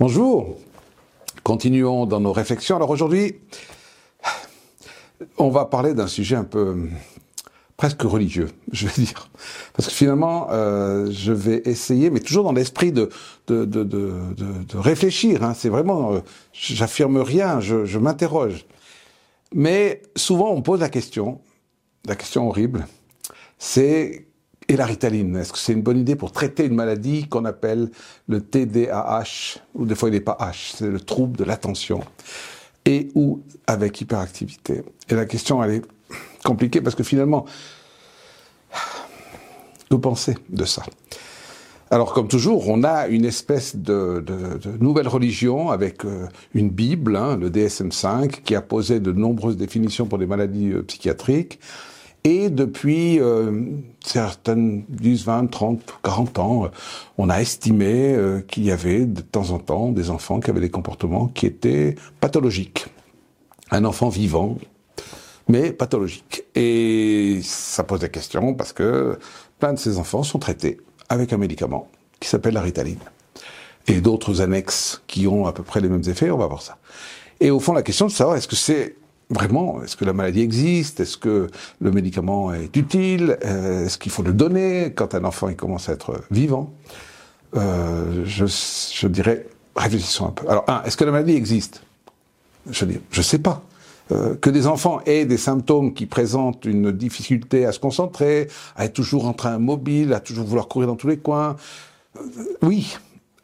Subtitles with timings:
[0.00, 0.56] Bonjour,
[1.42, 2.76] continuons dans nos réflexions.
[2.76, 3.34] Alors aujourd'hui,
[5.38, 6.88] on va parler d'un sujet un peu
[7.76, 9.28] presque religieux, je vais dire.
[9.72, 13.08] Parce que finalement, euh, je vais essayer, mais toujours dans l'esprit de,
[13.48, 15.42] de, de, de, de réfléchir.
[15.42, 15.52] Hein.
[15.54, 16.20] C'est vraiment, euh,
[16.52, 18.66] j'affirme rien, je, je m'interroge.
[19.52, 21.40] Mais souvent, on pose la question,
[22.04, 22.86] la question horrible,
[23.58, 24.27] c'est
[24.68, 27.90] et la ritaline, est-ce que c'est une bonne idée pour traiter une maladie qu'on appelle
[28.28, 32.00] le TDAH, ou des fois il n'est pas H, c'est le trouble de l'attention,
[32.84, 34.82] et ou avec hyperactivité?
[35.08, 35.82] Et la question, elle est
[36.44, 37.46] compliquée parce que finalement,
[39.90, 40.82] que pensez de ça
[41.90, 46.68] alors, comme toujours, on a une espèce de, de, de nouvelle religion avec euh, une
[46.68, 51.58] Bible, hein, le DSM-5, qui a posé de nombreuses définitions pour des maladies euh, psychiatriques.
[52.24, 53.62] Et depuis euh,
[54.04, 56.68] certaines 10, 20, 30, 40 ans, euh,
[57.16, 60.60] on a estimé euh, qu'il y avait de temps en temps des enfants qui avaient
[60.60, 62.86] des comportements qui étaient pathologiques.
[63.70, 64.58] Un enfant vivant,
[65.48, 66.44] mais pathologique.
[66.54, 69.18] Et ça pose des questions parce que
[69.58, 71.88] plein de ces enfants sont traités avec un médicament
[72.20, 72.98] qui s'appelle la ritaline.
[73.86, 76.78] Et d'autres annexes qui ont à peu près les mêmes effets, on va voir ça.
[77.40, 78.96] Et au fond, la question de savoir est-ce que c'est
[79.30, 81.00] Vraiment, est-ce que la maladie existe?
[81.00, 81.48] Est-ce que
[81.80, 83.36] le médicament est utile?
[83.44, 86.72] Euh, Est-ce qu'il faut le donner quand un enfant commence à être vivant?
[87.54, 90.48] Euh, je, dirais, réfléchissons un peu.
[90.48, 91.82] Alors, un, est-ce que la maladie existe?
[92.70, 93.62] Je dis, je sais pas.
[94.12, 98.86] Euh, que des enfants aient des symptômes qui présentent une difficulté à se concentrer, à
[98.86, 101.56] être toujours en train mobile, à toujours vouloir courir dans tous les coins.
[102.62, 102.96] Oui.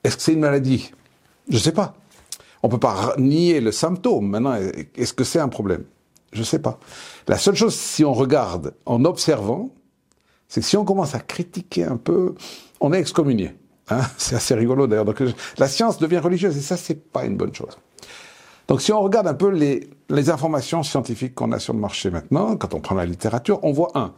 [0.02, 0.92] Est-ce que c'est une maladie?
[1.50, 1.94] Je sais pas.
[2.64, 4.26] On peut pas nier le symptôme.
[4.30, 4.56] Maintenant,
[4.96, 5.84] est-ce que c'est un problème?
[6.32, 6.80] Je sais pas.
[7.28, 9.68] La seule chose, si on regarde en observant,
[10.48, 12.34] c'est que si on commence à critiquer un peu,
[12.80, 13.54] on est excommunié.
[13.90, 15.04] Hein c'est assez rigolo d'ailleurs.
[15.58, 17.76] La science devient religieuse et ça, c'est pas une bonne chose.
[18.66, 22.56] Donc si on regarde un peu les, informations scientifiques qu'on a sur le marché maintenant,
[22.56, 24.14] quand on prend la littérature, on voit un.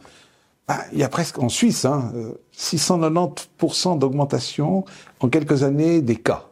[0.69, 2.13] Ben, il y a presque en Suisse hein,
[2.57, 4.85] 690% d'augmentation
[5.19, 6.45] en quelques années des cas.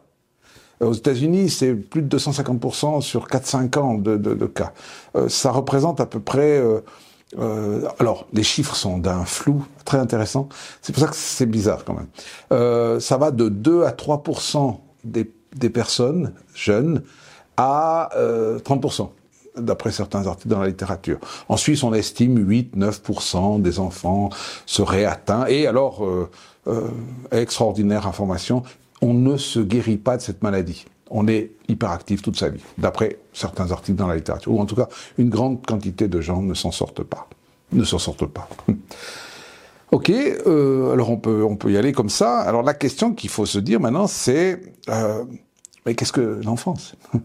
[0.80, 4.72] Aux États-Unis, c'est plus de 250% sur 4-5 ans de, cas.
[5.16, 6.58] Euh, ça représente à peu près...
[6.58, 6.80] Euh,
[7.38, 10.48] euh, alors, les chiffres sont d'un flou très intéressant.
[10.80, 12.06] C'est pour ça que c'est bizarre quand même.
[12.52, 15.24] Euh, ça va de 2 à 3% des,
[15.70, 17.02] personnes jeunes
[17.56, 21.18] à 30% euh, d'après certains articles dans la littérature.
[21.48, 24.30] En Suisse, on estime 8-9% des enfants
[24.66, 25.46] seraient atteints.
[25.46, 26.30] Et alors, euh,
[26.68, 26.88] euh,
[27.30, 28.62] extraordinaire information,
[29.02, 30.86] on ne se guérit pas de cette maladie.
[31.10, 34.52] On est hyperactif toute sa vie, d'après certains articles dans la littérature.
[34.52, 37.28] Ou en tout cas, une grande quantité de gens ne s'en sortent pas.
[37.72, 38.48] Ne s'en sortent pas.
[39.92, 42.40] ok, euh, alors on peut, on peut y aller comme ça.
[42.40, 45.24] Alors la question qu'il faut se dire maintenant, c'est euh,
[45.86, 46.96] mais qu'est-ce que l'enfance?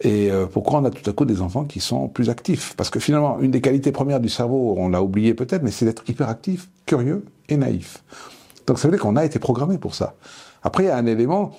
[0.00, 2.74] Et euh, pourquoi on a tout à coup des enfants qui sont plus actifs?
[2.76, 5.84] Parce que finalement, une des qualités premières du cerveau, on l'a oublié peut-être, mais c'est
[5.84, 8.02] d'être hyperactif, curieux et naïf.
[8.66, 10.14] Donc ça veut dire qu'on a été programmé pour ça.
[10.64, 11.52] Après, il y a un élément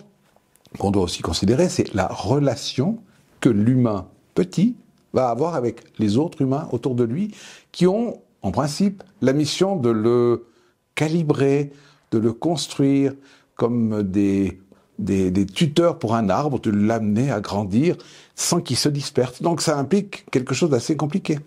[0.80, 2.98] qu'on doit aussi considérer, c'est la relation
[3.40, 4.76] que l'humain petit
[5.14, 7.34] va avoir avec les autres humains autour de lui,
[7.72, 10.48] qui ont, en principe, la mission de le
[10.96, 11.72] calibrer,
[12.12, 13.14] de le construire
[13.56, 14.60] comme des,
[15.00, 17.96] des, des tuteurs pour un arbre, de l'amener à grandir
[18.36, 19.42] sans qu'il se disperse.
[19.42, 21.40] Donc ça implique quelque chose d'assez compliqué.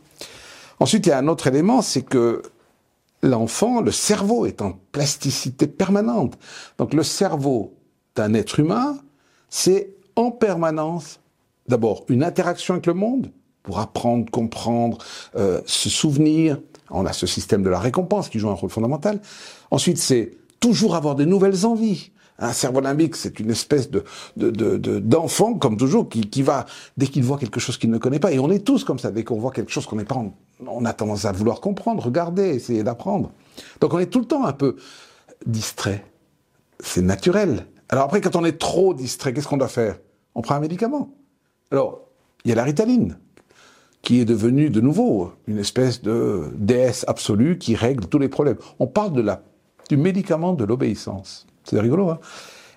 [0.80, 2.42] Ensuite, il y a un autre élément, c'est que
[3.22, 6.38] l'enfant, le cerveau est en plasticité permanente.
[6.78, 7.74] Donc le cerveau
[8.14, 8.98] d'un être humain,
[9.48, 11.20] c'est en permanence
[11.68, 13.30] d'abord une interaction avec le monde
[13.62, 14.98] pour apprendre, comprendre,
[15.36, 16.60] euh, se souvenir.
[16.90, 19.20] On a ce système de la récompense qui joue un rôle fondamental.
[19.70, 22.10] Ensuite, c'est toujours avoir de nouvelles envies.
[22.38, 24.04] Un cerveau limbique, c'est une espèce de
[25.00, 28.20] d'enfant, de, comme toujours, qui, qui va dès qu'il voit quelque chose qu'il ne connaît
[28.20, 28.32] pas.
[28.32, 29.10] Et on est tous comme ça.
[29.10, 30.22] Dès qu'on voit quelque chose qu'on n'est pas,
[30.66, 33.32] on, a tendance à vouloir comprendre, regarder, essayer d'apprendre.
[33.80, 34.76] Donc on est tout le temps un peu
[35.46, 36.04] distrait.
[36.80, 37.66] C'est naturel.
[37.88, 39.98] Alors après, quand on est trop distrait, qu'est-ce qu'on doit faire?
[40.34, 41.10] On prend un médicament.
[41.70, 42.02] Alors,
[42.44, 43.18] il y a la ritaline,
[44.02, 48.58] qui est devenue de nouveau une espèce de déesse absolue qui règle tous les problèmes.
[48.78, 49.42] On parle de la,
[49.88, 51.46] du médicament de l'obéissance.
[51.64, 52.18] C'est rigolo, hein?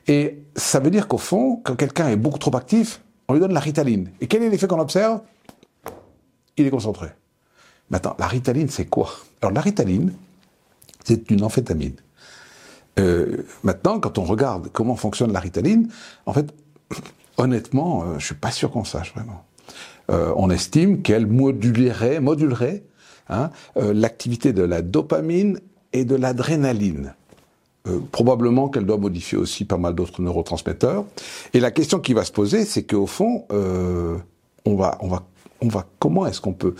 [0.07, 3.53] Et ça veut dire qu'au fond, quand quelqu'un est beaucoup trop actif, on lui donne
[3.53, 4.09] la ritaline.
[4.19, 5.21] Et quel est l'effet qu'on observe?
[6.57, 7.09] Il est concentré.
[7.91, 9.11] Maintenant, la ritaline, c'est quoi?
[9.41, 10.13] Alors la ritaline,
[11.03, 11.95] c'est une amphétamine.
[12.99, 15.89] Euh, maintenant, quand on regarde comment fonctionne la ritaline,
[16.25, 16.53] en fait,
[17.37, 19.43] honnêtement, euh, je suis pas sûr qu'on sache vraiment.
[20.09, 22.83] Euh, on estime qu'elle modulerait, modulerait
[23.29, 25.59] hein, euh, l'activité de la dopamine
[25.93, 27.13] et de l'adrénaline.
[28.11, 31.03] Probablement qu'elle doit modifier aussi pas mal d'autres neurotransmetteurs.
[31.55, 35.23] Et la question qui va se poser, c'est qu'au fond, on va, on va,
[35.61, 36.75] on va, comment est-ce qu'on peut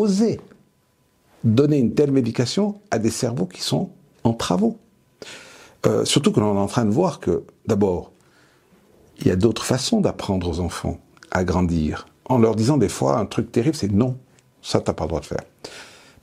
[0.00, 0.40] oser
[1.44, 3.90] donner une telle médication à des cerveaux qui sont
[4.24, 4.78] en travaux
[5.86, 8.10] euh, Surtout que l'on est en train de voir que, d'abord,
[9.20, 10.98] il y a d'autres façons d'apprendre aux enfants
[11.30, 14.18] à grandir, en leur disant des fois un truc terrible, c'est non,
[14.62, 15.42] ça t'as pas le droit de faire.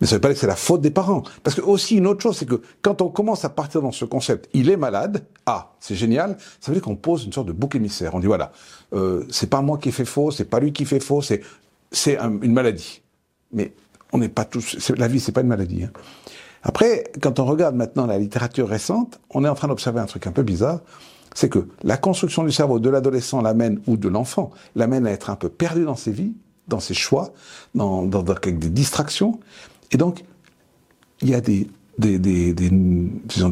[0.01, 1.23] Mais ça veut pas dire que c'est la faute des parents.
[1.43, 4.03] Parce que aussi une autre chose, c'est que quand on commence à partir dans ce
[4.05, 7.53] concept, il est malade, ah, c'est génial, ça veut dire qu'on pose une sorte de
[7.53, 8.13] bouc émissaire.
[8.13, 8.51] On dit voilà,
[8.93, 11.41] euh, c'est pas moi qui fais faux, c'est pas lui qui fait faux, c'est
[12.17, 13.02] une maladie.
[13.53, 13.73] Mais
[14.11, 15.83] on n'est pas tous, la vie c'est pas une maladie.
[15.83, 15.91] Hein.
[16.63, 20.27] Après, quand on regarde maintenant la littérature récente, on est en train d'observer un truc
[20.27, 20.79] un peu bizarre,
[21.35, 25.29] c'est que la construction du cerveau de l'adolescent l'amène ou de l'enfant l'amène à être
[25.29, 26.33] un peu perdu dans ses vies,
[26.67, 27.33] dans ses choix,
[27.75, 29.39] dans, avec des distractions,
[29.91, 30.23] et donc,
[31.21, 31.67] il y a des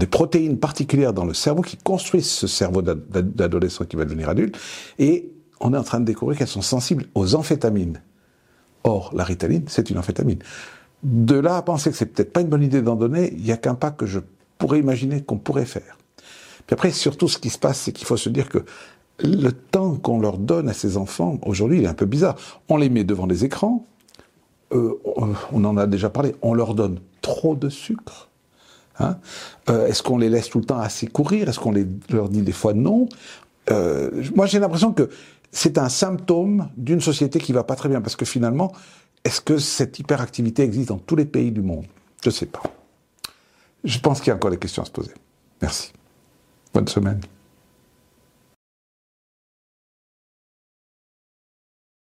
[0.10, 4.58] protéines particulières dans le cerveau qui construisent ce cerveau d'adolescent qui va devenir adulte,
[5.00, 8.02] et on est en train de découvrir qu'elles sont sensibles aux amphétamines.
[8.84, 10.40] Or, la ritaline, c'est une amphétamine.
[11.04, 13.52] De là à penser que c'est peut-être pas une bonne idée d'en donner, il n'y
[13.52, 14.20] a qu'un pas que je
[14.58, 15.98] pourrais imaginer qu'on pourrait faire.
[16.68, 18.60] Puis après, surtout, ce qui se passe, c'est qu'il faut se dire que
[19.20, 22.36] le temps qu'on leur donne à ces enfants, aujourd'hui, il est un peu bizarre.
[22.70, 23.86] On les met devant des écrans,
[24.74, 25.00] euh,
[25.52, 28.30] on en a déjà parlé, on leur donne trop de sucre.
[29.00, 29.18] Hein
[29.70, 31.50] euh, Est-ce qu'on les laisse tout le temps assez courir?
[31.50, 31.74] Est-ce qu'on
[32.10, 33.08] leur dit des fois non?
[33.70, 35.10] Euh, Moi, j'ai l'impression que
[35.52, 38.72] c'est un symptôme d'une société qui va pas très bien, parce que finalement,
[39.24, 41.86] est-ce que cette hyperactivité existe dans tous les pays du monde?
[42.24, 42.64] Je ne sais pas.
[43.84, 45.14] Je pense qu'il y a encore des questions à se poser.
[45.62, 45.92] Merci.
[46.74, 47.20] Bonne semaine.